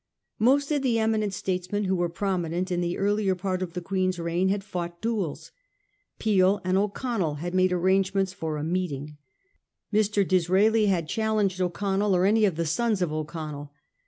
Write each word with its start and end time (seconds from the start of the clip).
Most 0.39 0.71
of 0.71 0.81
the 0.81 0.97
eminent 0.97 1.31
statesmen 1.31 1.83
who 1.83 1.95
were 1.95 2.09
prominent 2.09 2.71
in 2.71 2.81
the 2.81 2.97
earlier 2.97 3.35
part 3.35 3.61
of 3.61 3.73
the 3.73 3.81
Quern's 3.81 4.17
reign 4.17 4.49
had 4.49 4.63
fought 4.63 4.99
duels. 4.99 5.51
Peel 6.17 6.59
and 6.65 6.75
O'Connell 6.75 7.35
had 7.35 7.53
made 7.53 7.71
arrangements 7.71 8.33
for 8.33 8.57
a' 8.57 8.63
meeting.' 8.79 9.17
Mr. 9.93 10.27
Disraeli 10.27 10.87
had 10.87 11.07
challenged 11.07 11.61
O'Connell 11.61 12.15
or 12.15 12.25
any 12.25 12.45
of 12.45 12.55
the 12.55 12.65
sons 12.65 13.03
of 13.03 13.13
O'Connell. 13.13 13.71